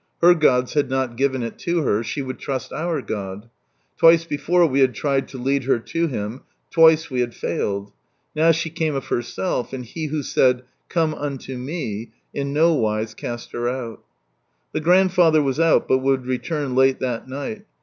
[0.19, 3.51] Her gods had not given it to her; she would trust our God.
[3.99, 7.91] Twice before we had tried to lead her to Him, twice we had failed;
[8.35, 14.03] nowahecameof herself, and He who said, "Come unto Me," in no wise cast her out.
[14.71, 17.65] The grandfather was out, but would return late that night.